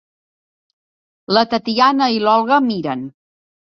La 1.37 1.45
Tatyana 1.53 2.11
i 2.19 2.21
l'Olga 2.27 2.63
miren. 2.75 3.09